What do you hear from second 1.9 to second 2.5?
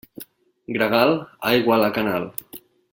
canal.